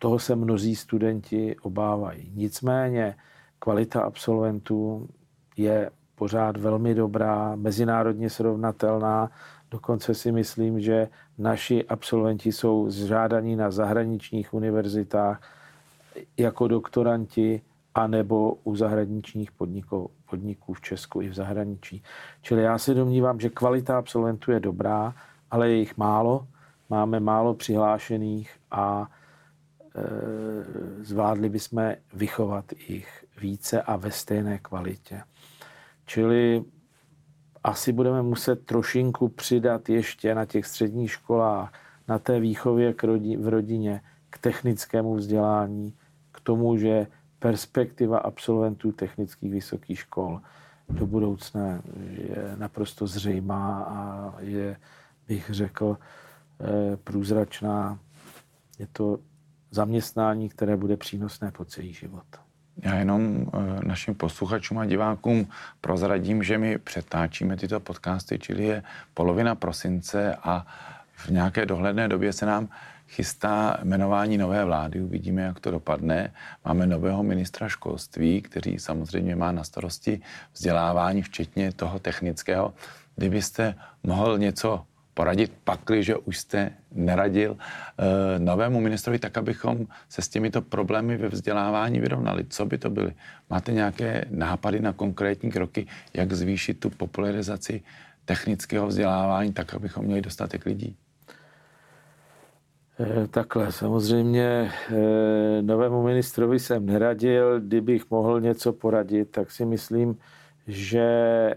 toho 0.00 0.18
se 0.18 0.36
mnozí 0.36 0.76
studenti 0.76 1.56
obávají. 1.62 2.32
Nicméně 2.34 3.16
kvalita 3.58 4.02
absolventů 4.02 5.08
je 5.56 5.90
pořád 6.14 6.56
velmi 6.56 6.94
dobrá, 6.94 7.56
mezinárodně 7.56 8.30
srovnatelná 8.30 9.30
Dokonce 9.74 10.14
si 10.14 10.32
myslím, 10.32 10.80
že 10.80 11.08
naši 11.38 11.84
absolventi 11.84 12.52
jsou 12.52 12.90
zžádaní 12.90 13.56
na 13.56 13.70
zahraničních 13.70 14.54
univerzitách 14.54 15.42
jako 16.36 16.68
doktoranti 16.68 17.62
anebo 17.94 18.54
u 18.64 18.76
zahraničních 18.76 19.52
podniků, 19.52 20.10
podniků 20.34 20.74
v 20.74 20.80
Česku 20.80 21.22
i 21.22 21.28
v 21.28 21.34
zahraničí. 21.34 22.02
Čili 22.42 22.62
já 22.62 22.78
si 22.78 22.94
domnívám, 22.94 23.40
že 23.40 23.54
kvalita 23.54 23.98
absolventů 23.98 24.50
je 24.50 24.60
dobrá, 24.60 25.14
ale 25.50 25.70
je 25.70 25.76
jich 25.76 25.96
málo. 25.96 26.46
Máme 26.90 27.20
málo 27.20 27.54
přihlášených 27.54 28.50
a 28.70 29.06
e, 29.06 30.02
zvládli 31.04 31.48
bychom 31.48 31.92
vychovat 32.14 32.64
jich 32.88 33.24
více 33.40 33.82
a 33.82 33.96
ve 33.96 34.10
stejné 34.10 34.58
kvalitě. 34.58 35.22
Čili 36.06 36.64
asi 37.64 37.92
budeme 37.92 38.22
muset 38.22 38.66
trošinku 38.66 39.28
přidat 39.28 39.88
ještě 39.88 40.34
na 40.34 40.44
těch 40.44 40.66
středních 40.66 41.10
školách, 41.10 41.72
na 42.08 42.18
té 42.18 42.40
výchově 42.40 42.94
k 42.94 43.04
rodi, 43.04 43.36
v 43.36 43.48
rodině, 43.48 44.00
k 44.30 44.38
technickému 44.38 45.14
vzdělání, 45.14 45.94
k 46.32 46.40
tomu, 46.40 46.76
že 46.76 47.06
perspektiva 47.44 48.18
absolventů 48.18 48.92
technických 48.92 49.52
vysokých 49.52 49.98
škol 49.98 50.40
do 50.88 51.06
budoucna 51.06 51.80
je 52.10 52.56
naprosto 52.56 53.06
zřejmá 53.06 53.84
a 53.84 54.34
je, 54.40 54.76
bych 55.28 55.50
řekl, 55.50 55.98
eh, 56.60 56.96
průzračná. 56.96 57.98
Je 58.78 58.86
to 58.92 59.18
zaměstnání, 59.70 60.48
které 60.48 60.76
bude 60.76 60.96
přínosné 60.96 61.50
po 61.50 61.64
celý 61.64 61.92
život. 61.92 62.24
Já 62.82 62.94
jenom 62.94 63.46
eh, 63.46 63.86
našim 63.86 64.14
posluchačům 64.14 64.78
a 64.78 64.86
divákům 64.86 65.46
prozradím, 65.80 66.42
že 66.42 66.58
my 66.58 66.78
přetáčíme 66.78 67.56
tyto 67.56 67.80
podcasty, 67.80 68.38
čili 68.38 68.64
je 68.64 68.82
polovina 69.14 69.54
prosince 69.54 70.36
a 70.42 70.66
v 71.14 71.28
nějaké 71.30 71.66
dohledné 71.66 72.08
době 72.08 72.32
se 72.32 72.46
nám 72.46 72.68
chystá 73.14 73.78
jmenování 73.82 74.38
nové 74.38 74.64
vlády. 74.64 75.00
Uvidíme, 75.00 75.42
jak 75.42 75.60
to 75.60 75.70
dopadne. 75.70 76.32
Máme 76.64 76.86
nového 76.86 77.22
ministra 77.22 77.68
školství, 77.68 78.42
který 78.42 78.78
samozřejmě 78.78 79.36
má 79.36 79.52
na 79.52 79.64
starosti 79.64 80.20
vzdělávání, 80.52 81.22
včetně 81.22 81.72
toho 81.72 81.98
technického. 81.98 82.74
Kdybyste 83.16 83.74
mohl 84.02 84.38
něco 84.38 84.84
poradit, 85.14 85.52
pakli, 85.64 86.02
že 86.02 86.16
už 86.16 86.38
jste 86.38 86.70
neradil 86.92 87.56
e, 87.56 88.38
novému 88.38 88.80
ministrovi 88.80 89.18
tak, 89.18 89.38
abychom 89.38 89.86
se 90.08 90.22
s 90.22 90.28
těmito 90.28 90.62
problémy 90.62 91.16
ve 91.16 91.28
vzdělávání 91.28 92.00
vyrovnali. 92.00 92.44
Co 92.48 92.66
by 92.66 92.78
to 92.78 92.90
byly? 92.90 93.12
Máte 93.50 93.72
nějaké 93.72 94.24
nápady 94.30 94.80
na 94.80 94.92
konkrétní 94.92 95.50
kroky, 95.50 95.86
jak 96.14 96.32
zvýšit 96.32 96.80
tu 96.80 96.90
popularizaci 96.90 97.82
technického 98.24 98.86
vzdělávání 98.86 99.52
tak, 99.52 99.74
abychom 99.74 100.04
měli 100.04 100.20
dostatek 100.20 100.66
lidí? 100.66 100.96
Eh, 103.00 103.28
takhle, 103.28 103.72
samozřejmě 103.72 104.72
eh, 104.90 105.62
novému 105.62 106.02
ministrovi 106.02 106.58
jsem 106.58 106.86
neradil. 106.86 107.60
Kdybych 107.60 108.10
mohl 108.10 108.40
něco 108.40 108.72
poradit, 108.72 109.30
tak 109.30 109.50
si 109.50 109.64
myslím, 109.64 110.18
že 110.66 111.06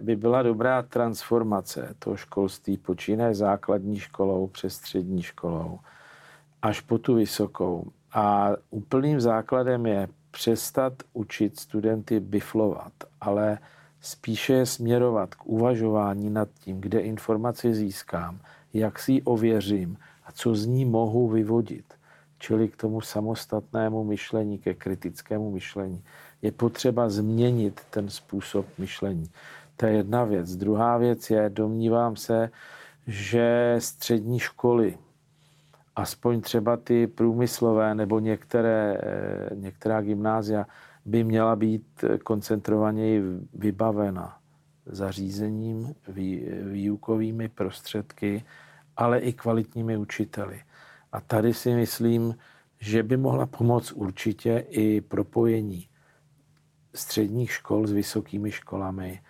by 0.01 0.15
byla 0.15 0.44
dobrá 0.44 0.82
transformace 0.82 1.96
toho 2.00 2.15
školství, 2.15 2.77
počínaje 2.77 3.36
základní 3.36 4.00
školou 4.00 4.48
přes 4.48 4.74
střední 4.74 5.22
školou, 5.22 5.79
až 6.62 6.82
po 6.82 6.98
tu 6.98 7.15
vysokou. 7.15 7.91
A 8.13 8.51
úplným 8.70 9.22
základem 9.22 9.86
je 9.86 10.08
přestat 10.32 10.94
učit 11.13 11.60
studenty 11.60 12.20
biflovat, 12.20 12.94
ale 13.22 13.58
spíše 14.01 14.53
je 14.53 14.65
směrovat 14.65 15.36
k 15.36 15.46
uvažování 15.46 16.29
nad 16.29 16.50
tím, 16.60 16.82
kde 16.82 17.00
informaci 17.00 17.74
získám, 17.74 18.39
jak 18.74 19.00
si 19.00 19.12
ji 19.12 19.21
ověřím 19.21 19.97
a 20.25 20.31
co 20.31 20.55
z 20.55 20.65
ní 20.65 20.86
mohu 20.86 21.27
vyvodit. 21.27 21.93
Čili 22.39 22.67
k 22.67 22.75
tomu 22.75 23.01
samostatnému 23.01 24.03
myšlení, 24.03 24.57
ke 24.57 24.74
kritickému 24.74 25.51
myšlení 25.51 26.03
je 26.41 26.51
potřeba 26.51 27.09
změnit 27.09 27.81
ten 27.89 28.09
způsob 28.09 28.65
myšlení. 28.77 29.29
To 29.77 29.86
je 29.86 29.93
jedna 29.93 30.24
věc. 30.24 30.55
Druhá 30.55 30.97
věc 30.97 31.29
je, 31.29 31.50
domnívám 31.50 32.15
se, 32.15 32.50
že 33.07 33.75
střední 33.79 34.39
školy, 34.39 34.97
aspoň 35.95 36.41
třeba 36.41 36.77
ty 36.77 37.07
průmyslové 37.07 37.95
nebo 37.95 38.19
některé, 38.19 38.97
eh, 39.03 39.55
některá 39.55 40.01
gymnázia, 40.01 40.65
by 41.05 41.24
měla 41.24 41.55
být 41.55 42.03
koncentrovaněji 42.24 43.21
vybavena 43.53 44.38
zařízením, 44.89 45.96
výukovými 46.63 47.50
prostředky, 47.50 48.44
ale 48.98 49.20
i 49.20 49.34
kvalitními 49.34 49.98
učiteli. 49.98 50.62
A 51.12 51.22
tady 51.22 51.53
si 51.53 51.75
myslím, 51.75 52.36
že 52.79 53.03
by 53.03 53.17
mohla 53.17 53.46
pomoct 53.46 53.91
určitě 53.91 54.65
i 54.70 55.01
propojení 55.01 55.88
středních 56.96 57.51
škol 57.51 57.88
s 57.88 57.91
vysokými 57.91 58.51
školami, 58.51 59.22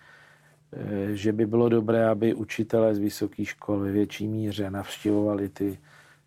eh, 0.72 1.16
že 1.16 1.32
by 1.32 1.46
bylo 1.46 1.68
dobré, 1.68 2.08
aby 2.08 2.34
učitelé 2.34 2.94
z 2.94 2.98
vysokých 2.98 3.48
škol 3.48 3.78
ve 3.78 3.92
větší 3.92 4.28
míře 4.28 4.70
navštěvovali 4.70 5.48
ty 5.48 5.78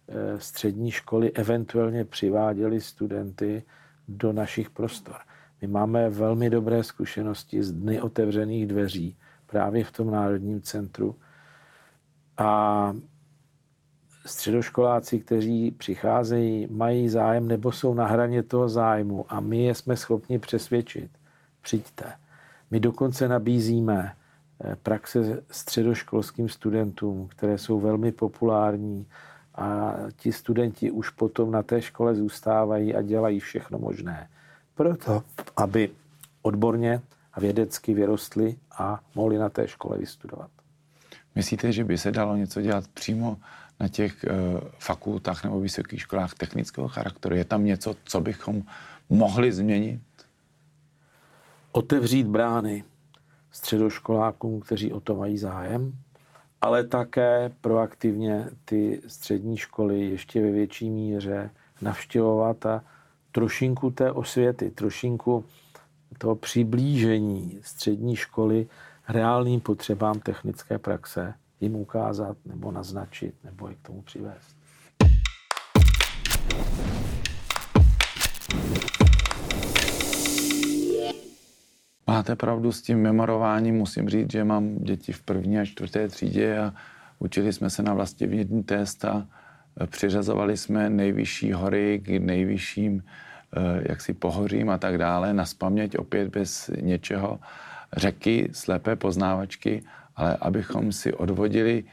eh, 0.08 0.40
střední 0.40 0.92
školy, 0.92 1.32
eventuálně 1.32 2.06
přiváděli 2.06 2.82
studenty 2.82 3.64
do 4.08 4.34
našich 4.34 4.70
prostor. 4.70 5.16
My 5.62 5.68
máme 5.68 6.10
velmi 6.10 6.50
dobré 6.50 6.84
zkušenosti 6.84 7.64
z 7.64 7.72
dny 7.72 8.02
otevřených 8.02 8.68
dveří 8.68 9.18
právě 9.52 9.84
v 9.84 9.92
tom 9.92 10.12
Národním 10.12 10.62
centru. 10.62 11.16
A 12.38 12.94
středoškoláci, 14.26 15.20
kteří 15.20 15.72
přicházejí, 15.72 16.68
mají 16.72 17.10
zájem 17.10 17.48
nebo 17.48 17.72
jsou 17.72 17.94
na 17.94 18.08
hraně 18.08 18.44
toho 18.44 18.70
zájmu 18.70 19.26
a 19.30 19.40
my 19.40 19.64
je 19.64 19.76
jsme 19.76 19.98
schopni 19.98 20.40
přesvědčit, 20.40 21.12
přijďte. 21.62 22.14
My 22.72 22.80
dokonce 22.80 23.28
nabízíme 23.28 24.16
eh, 24.64 24.76
praxe 24.84 25.44
středoškolským 25.52 26.50
studentům, 26.50 27.28
které 27.28 27.58
jsou 27.58 27.80
velmi 27.80 28.12
populární 28.12 29.08
a 29.56 29.96
ti 30.16 30.32
studenti 30.32 30.92
už 30.92 31.10
potom 31.10 31.52
na 31.52 31.64
té 31.64 31.82
škole 31.82 32.16
zůstávají 32.16 32.96
a 32.96 33.02
dělají 33.02 33.40
všechno 33.40 33.80
možné. 33.80 34.30
Proto, 34.76 35.24
aby 35.58 35.90
odborně 36.42 37.02
a 37.34 37.40
vědecky 37.40 37.94
vyrostli 37.94 38.56
a 38.78 39.00
mohli 39.16 39.38
na 39.38 39.50
té 39.50 39.68
škole 39.68 39.98
vystudovat. 39.98 40.52
Myslíte, 41.36 41.72
že 41.72 41.84
by 41.84 41.98
se 41.98 42.12
dalo 42.12 42.36
něco 42.36 42.62
dělat 42.62 42.88
přímo 42.88 43.38
na 43.80 43.88
těch 43.88 44.26
uh, 44.30 44.60
fakultách 44.80 45.44
nebo 45.44 45.60
vysokých 45.60 46.02
školách 46.02 46.34
technického 46.34 46.88
charakteru? 46.88 47.36
Je 47.36 47.46
tam 47.46 47.66
něco, 47.66 47.96
co 48.04 48.22
bychom 48.22 48.64
mohli 49.10 49.52
změnit? 49.52 50.02
otevřít 51.72 52.28
brány 52.28 52.84
středoškolákům, 53.52 54.60
kteří 54.60 54.94
o 54.94 55.00
to 55.00 55.16
mají 55.16 55.38
zájem, 55.38 55.94
ale 56.62 56.84
také 56.84 57.52
proaktivně 57.62 58.50
ty 58.66 59.02
střední 59.08 59.58
školy 59.58 60.02
ještě 60.06 60.42
ve 60.42 60.52
větší 60.52 60.90
míře 60.90 61.50
navštěvovat 61.82 62.66
a 62.66 62.84
trošinku 63.32 63.92
té 63.92 64.12
osvěty, 64.12 64.72
trošinku 64.72 65.46
to 66.22 66.36
přiblížení 66.36 67.60
střední 67.62 68.16
školy 68.16 68.68
reálným 69.10 69.60
potřebám 69.60 70.20
technické 70.20 70.78
praxe, 70.80 71.34
jim 71.62 71.76
ukázat 71.76 72.38
nebo 72.46 72.72
naznačit 72.72 73.36
nebo 73.44 73.68
je 73.68 73.76
k 73.76 73.82
tomu 73.82 74.02
přivést. 74.02 74.58
Máte 82.08 82.36
pravdu 82.36 82.72
s 82.72 82.82
tím 82.82 83.02
memorováním. 83.02 83.76
Musím 83.76 84.10
říct, 84.10 84.32
že 84.32 84.44
mám 84.44 84.78
děti 84.78 85.12
v 85.12 85.22
první 85.22 85.60
a 85.60 85.66
čtvrté 85.66 86.08
třídě 86.08 86.58
a 86.58 86.74
učili 87.20 87.54
jsme 87.54 87.70
se 87.70 87.84
na 87.84 87.94
vlastně 87.94 88.46
test 88.66 89.06
a 89.06 89.28
přiřazovali 89.86 90.58
jsme 90.58 90.90
nejvyšší 90.90 91.52
hory 91.52 92.02
k 92.06 92.10
nejvyšším 92.10 93.04
eh, 93.56 93.84
jaksi 93.90 94.14
pohořím 94.14 94.70
a 94.70 94.78
tak 94.78 94.98
dále, 94.98 95.34
na 95.34 95.46
spaměť 95.46 95.98
opět 95.98 96.28
bez 96.28 96.70
něčeho, 96.82 97.40
řeky, 97.98 98.50
slepé 98.52 98.96
poznávačky, 98.96 99.84
ale 100.16 100.38
abychom 100.42 100.92
si 100.92 101.14
odvodili, 101.14 101.84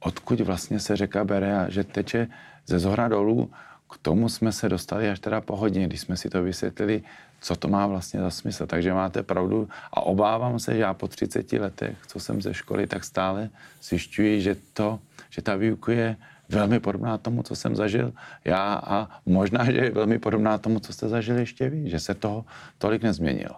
odkud 0.00 0.40
vlastně 0.40 0.80
se 0.80 0.96
řeka 0.96 1.24
bere 1.24 1.58
a 1.58 1.70
že 1.70 1.84
teče 1.84 2.26
ze 2.66 2.78
zhora 2.78 3.08
dolů, 3.08 3.50
k 3.90 3.98
tomu 3.98 4.28
jsme 4.28 4.52
se 4.52 4.68
dostali 4.68 5.10
až 5.10 5.20
teda 5.20 5.40
po 5.40 5.56
hodině, 5.56 5.86
když 5.86 6.00
jsme 6.00 6.16
si 6.16 6.28
to 6.30 6.42
vysvětlili, 6.42 7.02
co 7.40 7.56
to 7.56 7.68
má 7.68 7.86
vlastně 7.86 8.20
za 8.20 8.30
smysl. 8.30 8.66
Takže 8.66 8.92
máte 8.92 9.22
pravdu 9.22 9.68
a 9.92 10.00
obávám 10.00 10.58
se, 10.58 10.74
že 10.74 10.80
já 10.80 10.94
po 10.94 11.08
30 11.08 11.52
letech, 11.52 11.96
co 12.06 12.20
jsem 12.20 12.42
ze 12.42 12.54
školy, 12.54 12.86
tak 12.86 13.04
stále 13.04 13.50
zjišťuji, 13.82 14.40
že, 14.40 14.56
to, 14.72 14.98
že 15.30 15.42
ta 15.42 15.56
výuka 15.56 15.92
je 15.92 16.16
velmi 16.48 16.80
podobná 16.80 17.18
tomu, 17.18 17.42
co 17.42 17.56
jsem 17.56 17.76
zažil 17.76 18.12
já 18.44 18.80
a 18.84 19.20
možná, 19.26 19.64
že 19.64 19.72
je 19.72 19.90
velmi 19.90 20.18
podobná 20.18 20.58
tomu, 20.58 20.80
co 20.80 20.92
jste 20.92 21.08
zažili 21.08 21.40
ještě 21.40 21.70
vy, 21.70 21.90
že 21.90 22.00
se 22.00 22.14
toho 22.14 22.44
tolik 22.78 23.02
nezměnilo. 23.02 23.56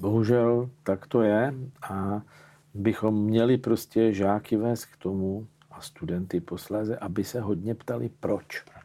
Bohužel 0.00 0.70
tak 0.82 1.06
to 1.06 1.22
je 1.22 1.54
a 1.82 2.22
bychom 2.74 3.24
měli 3.24 3.58
prostě 3.58 4.14
žáky 4.14 4.56
vést 4.56 4.84
k 4.84 4.96
tomu 4.96 5.46
a 5.70 5.80
studenty 5.80 6.40
posléze, 6.40 6.96
aby 6.96 7.24
se 7.24 7.40
hodně 7.40 7.74
ptali 7.74 8.10
proč. 8.20 8.60
proč? 8.60 8.84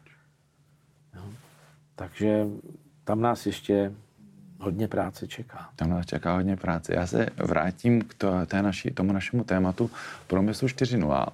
No. 1.14 1.22
Takže 1.94 2.46
tam 3.04 3.20
nás 3.20 3.46
ještě 3.46 3.92
hodně 4.58 4.88
práce 4.88 5.28
čeká. 5.28 5.70
Tam 5.76 5.90
nás 5.90 6.06
čeká 6.06 6.34
hodně 6.34 6.56
práce. 6.56 6.94
Já 6.94 7.06
se 7.06 7.26
vrátím 7.36 8.02
k 8.02 8.14
to, 8.14 8.46
té 8.46 8.62
naší, 8.62 8.90
tomu 8.90 9.12
našemu 9.12 9.44
tématu 9.44 9.90
průmyslu 10.26 10.68
4.0. 10.68 11.26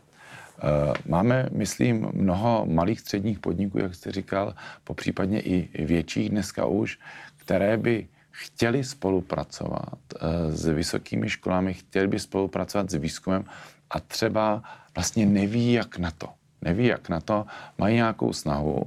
Eh, 0.62 0.92
máme, 1.08 1.48
myslím, 1.52 2.08
mnoho 2.12 2.66
malých 2.66 3.00
středních 3.00 3.38
podniků, 3.38 3.78
jak 3.78 3.94
jste 3.94 4.12
říkal, 4.12 4.54
popřípadně 4.84 5.40
i 5.40 5.84
větších 5.84 6.30
dneska 6.30 6.66
už, 6.66 6.98
které 7.36 7.76
by 7.76 8.08
chtěli 8.30 8.84
spolupracovat 8.84 9.98
eh, 10.16 10.52
s 10.52 10.66
vysokými 10.66 11.28
školami, 11.28 11.74
chtěli 11.74 12.08
by 12.08 12.18
spolupracovat 12.18 12.90
s 12.90 12.94
výzkumem 12.94 13.44
a 13.90 14.00
třeba 14.00 14.62
vlastně 14.94 15.26
neví, 15.26 15.72
jak 15.72 15.98
na 15.98 16.10
to. 16.10 16.28
Neví, 16.62 16.86
jak 16.86 17.08
na 17.08 17.20
to, 17.20 17.46
mají 17.78 17.94
nějakou 17.94 18.32
snahu. 18.32 18.82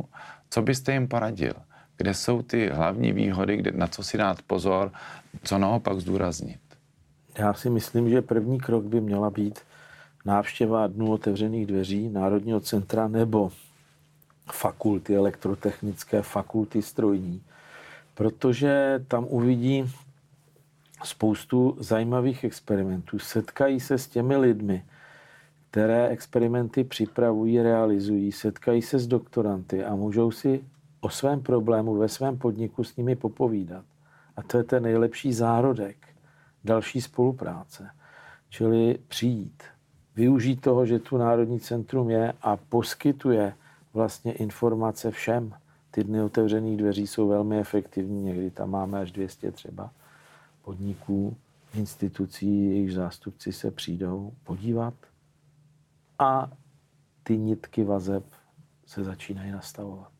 Co 0.49 0.61
byste 0.61 0.93
jim 0.93 1.07
poradil? 1.07 1.53
Kde 1.97 2.13
jsou 2.13 2.41
ty 2.41 2.69
hlavní 2.69 3.11
výhody, 3.11 3.57
kde, 3.57 3.71
na 3.71 3.87
co 3.87 4.03
si 4.03 4.17
dát 4.17 4.41
pozor, 4.41 4.91
co 5.43 5.57
naopak 5.57 5.99
zdůraznit? 5.99 6.59
Já 7.37 7.53
si 7.53 7.69
myslím, 7.69 8.09
že 8.09 8.21
první 8.21 8.59
krok 8.59 8.83
by 8.83 9.01
měla 9.01 9.29
být 9.29 9.59
návštěva 10.25 10.87
dnů 10.87 11.11
otevřených 11.11 11.65
dveří 11.65 12.09
Národního 12.09 12.59
centra 12.59 13.07
nebo 13.07 13.51
fakulty 14.51 15.15
elektrotechnické, 15.15 16.21
fakulty 16.21 16.81
strojní, 16.81 17.41
protože 18.13 19.03
tam 19.07 19.25
uvidí 19.29 19.91
spoustu 21.03 21.77
zajímavých 21.79 22.43
experimentů. 22.43 23.19
Setkají 23.19 23.79
se 23.79 23.97
s 23.97 24.07
těmi 24.07 24.37
lidmi, 24.37 24.85
které 25.71 26.07
experimenty 26.07 26.83
připravují, 26.83 27.61
realizují, 27.61 28.31
setkají 28.31 28.81
se 28.81 28.99
s 28.99 29.07
doktoranty 29.07 29.85
a 29.85 29.95
můžou 29.95 30.31
si 30.31 30.63
o 31.01 31.09
svém 31.09 31.41
problému 31.41 31.97
ve 31.97 32.09
svém 32.09 32.37
podniku 32.37 32.83
s 32.83 32.95
nimi 32.95 33.15
popovídat. 33.15 33.85
A 34.37 34.43
to 34.43 34.57
je 34.57 34.63
ten 34.63 34.83
nejlepší 34.83 35.33
zárodek 35.33 35.97
další 36.63 37.01
spolupráce. 37.01 37.89
Čili 38.49 38.99
přijít, 39.07 39.63
využít 40.15 40.61
toho, 40.61 40.85
že 40.85 40.99
tu 40.99 41.17
Národní 41.17 41.59
centrum 41.59 42.09
je 42.09 42.33
a 42.41 42.57
poskytuje 42.57 43.53
vlastně 43.93 44.33
informace 44.33 45.11
všem. 45.11 45.53
Ty 45.91 46.03
dny 46.03 46.21
otevřených 46.21 46.77
dveří 46.77 47.07
jsou 47.07 47.27
velmi 47.27 47.59
efektivní, 47.59 48.23
někdy 48.23 48.51
tam 48.51 48.69
máme 48.69 48.99
až 48.99 49.11
200 49.11 49.51
třeba 49.51 49.91
podniků, 50.61 51.35
institucí, 51.73 52.65
jejich 52.69 52.93
zástupci 52.93 53.53
se 53.53 53.71
přijdou 53.71 54.31
podívat 54.43 54.93
a 56.19 56.51
ty 57.23 57.37
nitky 57.37 57.83
vazeb 57.83 58.23
se 58.85 59.03
začínají 59.03 59.51
nastavovat. 59.51 60.11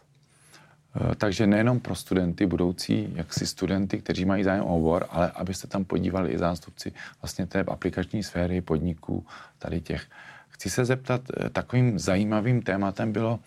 Eh, 0.96 1.16
takže 1.16 1.48
nejenom 1.48 1.80
pro 1.80 1.96
studenty, 1.96 2.46
budoucí 2.46 3.14
jaksi 3.16 3.48
studenty, 3.48 3.98
kteří 3.98 4.26
mají 4.26 4.44
zájem 4.44 4.64
o 4.64 4.78
obor, 4.78 5.06
ale 5.10 5.32
abyste 5.32 5.68
tam 5.68 5.86
podívali 5.86 6.32
i 6.32 6.38
zástupci 6.38 6.94
vlastně 7.22 7.46
té 7.46 7.60
aplikační 7.60 8.24
sféry 8.24 8.62
podniků, 8.62 9.26
tady 9.60 9.82
těch. 9.82 10.06
Chci 10.48 10.70
se 10.70 10.86
zeptat, 10.86 11.22
eh, 11.38 11.50
takovým 11.50 12.00
zajímavým 12.00 12.62
tématem 12.62 13.12
bylo 13.12 13.40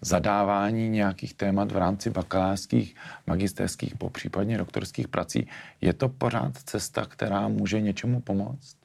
zadávání 0.00 0.88
nějakých 0.88 1.34
témat 1.34 1.72
v 1.72 1.76
rámci 1.76 2.10
bakalářských, 2.10 2.96
magisterských, 3.26 3.96
popřípadně 3.96 4.58
doktorských 4.58 5.08
prací. 5.08 5.48
Je 5.80 5.92
to 5.92 6.08
pořád 6.08 6.58
cesta, 6.58 7.06
která 7.06 7.48
může 7.48 7.80
něčemu 7.80 8.20
pomoct? 8.20 8.76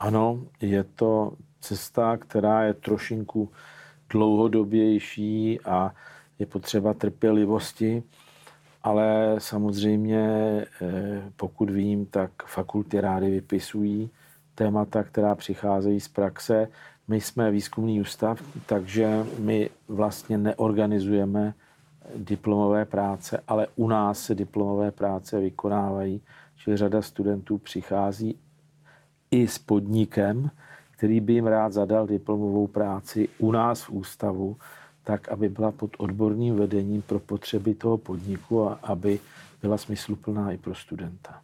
Ano, 0.00 0.46
je 0.60 0.84
to 0.84 1.32
cesta, 1.60 2.16
která 2.16 2.62
je 2.62 2.74
trošinku 2.74 3.52
dlouhodobější 4.10 5.60
a 5.60 5.94
je 6.38 6.46
potřeba 6.46 6.94
trpělivosti, 6.94 8.02
ale 8.82 9.34
samozřejmě, 9.38 10.20
eh, 10.82 11.22
pokud 11.36 11.70
vím, 11.70 12.06
tak 12.06 12.30
fakulty 12.46 13.00
rády 13.00 13.30
vypisují 13.30 14.10
témata, 14.54 15.02
která 15.02 15.34
přicházejí 15.34 16.00
z 16.00 16.08
praxe. 16.08 16.68
My 17.08 17.20
jsme 17.20 17.50
výzkumný 17.50 18.00
ústav, 18.00 18.42
takže 18.66 19.24
my 19.38 19.70
vlastně 19.88 20.38
neorganizujeme 20.38 21.54
diplomové 22.16 22.84
práce, 22.84 23.42
ale 23.48 23.66
u 23.76 23.88
nás 23.88 24.20
se 24.20 24.34
diplomové 24.34 24.90
práce 24.90 25.40
vykonávají, 25.40 26.20
čili 26.56 26.76
řada 26.76 27.02
studentů 27.02 27.58
přichází 27.58 28.38
i 29.30 29.48
s 29.48 29.58
podnikem, 29.58 30.50
který 30.90 31.20
by 31.20 31.32
jim 31.32 31.46
rád 31.46 31.72
zadal 31.72 32.06
diplomovou 32.06 32.66
práci 32.66 33.28
u 33.38 33.52
nás 33.52 33.82
v 33.82 33.90
ústavu 33.90 34.56
tak, 35.08 35.28
aby 35.28 35.48
byla 35.48 35.72
pod 35.72 35.90
odborným 35.98 36.56
vedením 36.56 37.02
pro 37.02 37.18
potřeby 37.18 37.74
toho 37.74 37.98
podniku 37.98 38.68
a 38.68 38.78
aby 38.82 39.20
byla 39.62 39.78
smysluplná 39.78 40.52
i 40.52 40.58
pro 40.58 40.74
studenta. 40.74 41.40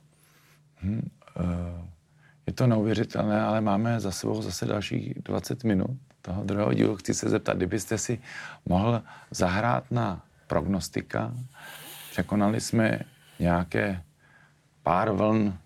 Hmm, 0.76 1.08
je 2.46 2.52
to 2.52 2.66
neuvěřitelné, 2.66 3.42
ale 3.42 3.60
máme 3.60 4.00
za 4.00 4.10
sebou 4.10 4.42
zase 4.42 4.66
dalších 4.66 5.14
20 5.22 5.64
minut 5.64 5.90
toho 6.22 6.44
druhého 6.44 6.74
dílu. 6.74 6.96
Chci 6.96 7.14
se 7.14 7.30
zeptat, 7.30 7.56
kdybyste 7.56 7.98
si 7.98 8.20
mohl 8.66 9.02
zahrát 9.30 9.90
na 9.90 10.22
prognostika. 10.46 11.32
Překonali 12.10 12.60
jsme 12.60 13.00
nějaké 13.40 14.02
pár 14.82 15.10
vln 15.10 15.58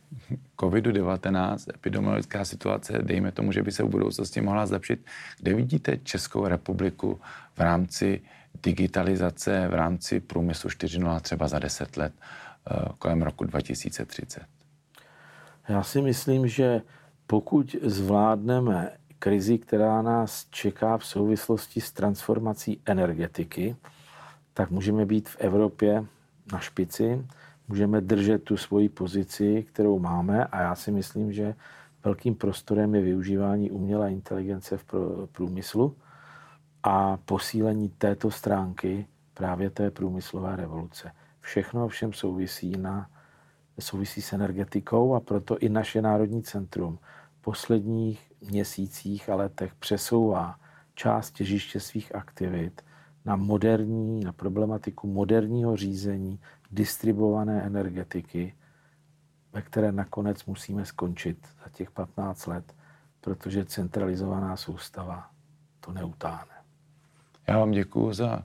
COVID-19, 0.56 1.58
epidemiologická 1.74 2.44
situace, 2.44 2.98
dejme 3.02 3.32
tomu, 3.32 3.52
že 3.52 3.62
by 3.62 3.72
se 3.72 3.82
v 3.82 3.88
budoucnosti 3.88 4.40
mohla 4.40 4.66
zlepšit. 4.66 5.06
Kde 5.38 5.54
vidíte 5.54 5.96
Českou 5.96 6.46
republiku 6.46 7.20
v 7.56 7.60
rámci 7.60 8.20
digitalizace, 8.62 9.68
v 9.68 9.74
rámci 9.74 10.20
průmyslu 10.20 10.70
4.0 10.70 11.20
třeba 11.20 11.48
za 11.48 11.58
10 11.58 11.96
let 11.96 12.12
eh, 12.70 12.74
kolem 12.98 13.22
roku 13.22 13.44
2030? 13.44 14.42
Já 15.68 15.82
si 15.82 16.02
myslím, 16.02 16.48
že 16.48 16.82
pokud 17.26 17.76
zvládneme 17.82 18.90
krizi, 19.18 19.58
která 19.58 20.02
nás 20.02 20.46
čeká 20.50 20.98
v 20.98 21.06
souvislosti 21.06 21.80
s 21.80 21.92
transformací 21.92 22.80
energetiky, 22.86 23.76
tak 24.54 24.70
můžeme 24.70 25.06
být 25.06 25.28
v 25.28 25.36
Evropě 25.38 26.04
na 26.52 26.58
špici 26.58 27.24
můžeme 27.68 28.00
držet 28.00 28.44
tu 28.44 28.56
svoji 28.56 28.88
pozici, 28.88 29.66
kterou 29.68 29.98
máme 29.98 30.44
a 30.44 30.60
já 30.60 30.74
si 30.74 30.92
myslím, 30.92 31.32
že 31.32 31.54
velkým 32.04 32.34
prostorem 32.34 32.94
je 32.94 33.02
využívání 33.02 33.70
umělé 33.70 34.12
inteligence 34.12 34.76
v 34.76 34.84
průmyslu 35.32 35.96
a 36.82 37.16
posílení 37.16 37.88
této 37.88 38.30
stránky 38.30 39.06
právě 39.34 39.70
té 39.70 39.90
průmyslové 39.90 40.56
revoluce. 40.56 41.12
Všechno 41.40 41.88
všem 41.88 42.12
souvisí, 42.12 42.72
na, 42.76 43.10
souvisí 43.80 44.22
s 44.22 44.32
energetikou 44.32 45.14
a 45.14 45.20
proto 45.20 45.58
i 45.58 45.68
naše 45.68 46.02
Národní 46.02 46.42
centrum 46.42 46.98
v 47.38 47.42
posledních 47.42 48.32
měsících 48.50 49.30
a 49.30 49.34
letech 49.34 49.74
přesouvá 49.74 50.56
část 50.94 51.30
těžiště 51.30 51.80
svých 51.80 52.14
aktivit 52.14 52.82
na 53.24 53.36
moderní, 53.36 54.20
na 54.20 54.32
problematiku 54.32 55.06
moderního 55.06 55.76
řízení 55.76 56.40
distribuované 56.70 57.62
energetiky, 57.62 58.54
ve 59.52 59.62
které 59.62 59.92
nakonec 59.92 60.44
musíme 60.44 60.84
skončit 60.84 61.48
za 61.64 61.70
těch 61.70 61.90
15 61.90 62.46
let, 62.46 62.74
protože 63.20 63.64
centralizovaná 63.64 64.56
soustava 64.56 65.30
to 65.80 65.92
neutáhne. 65.92 66.54
Já 67.48 67.58
vám 67.58 67.70
děkuji 67.70 68.12
za 68.12 68.42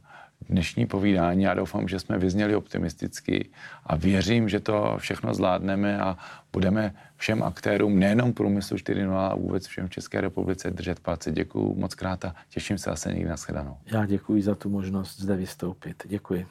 dnešní 0.50 0.86
povídání. 0.86 1.44
Já 1.44 1.54
doufám, 1.54 1.88
že 1.88 2.00
jsme 2.00 2.18
vyzněli 2.18 2.56
optimisticky 2.56 3.50
a 3.84 3.96
věřím, 3.96 4.50
že 4.50 4.60
to 4.60 4.96
všechno 4.98 5.34
zvládneme 5.34 6.02
a 6.02 6.18
budeme 6.54 6.96
všem 7.16 7.44
aktérům, 7.44 8.00
nejenom 8.00 8.34
průmyslu 8.34 8.78
4.0, 8.78 9.16
a 9.16 9.36
vůbec 9.36 9.68
všem 9.68 9.88
v 9.88 9.90
České 9.92 10.22
republice 10.22 10.72
držet 10.72 11.00
palce. 11.00 11.32
Děkuji 11.32 11.76
moc 11.78 11.96
krát 11.96 12.26
a 12.26 12.36
těším 12.50 12.78
se 12.78 12.90
zase 12.90 13.14
někdy 13.14 13.30
na 13.30 13.38
shledanou. 13.38 13.78
Já 13.86 14.06
děkuji 14.06 14.42
za 14.42 14.56
tu 14.56 14.70
možnost 14.70 15.20
zde 15.20 15.36
vystoupit. 15.36 16.04
Děkuji. 16.08 16.46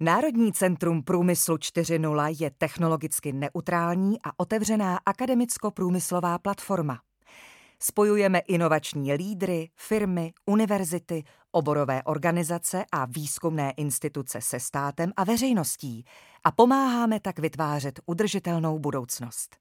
Národní 0.00 0.52
centrum 0.52 1.02
průmyslu 1.02 1.56
4.0 1.56 2.36
je 2.40 2.50
technologicky 2.58 3.32
neutrální 3.32 4.22
a 4.24 4.30
otevřená 4.36 5.00
akademicko-průmyslová 5.06 6.38
platforma. 6.38 6.98
Spojujeme 7.82 8.38
inovační 8.38 9.12
lídry, 9.12 9.70
firmy, 9.76 10.32
univerzity, 10.46 11.24
oborové 11.50 12.02
organizace 12.02 12.84
a 12.92 13.04
výzkumné 13.04 13.70
instituce 13.70 14.40
se 14.40 14.60
státem 14.60 15.12
a 15.16 15.24
veřejností 15.24 16.04
a 16.44 16.52
pomáháme 16.52 17.20
tak 17.20 17.38
vytvářet 17.38 18.00
udržitelnou 18.06 18.78
budoucnost. 18.78 19.56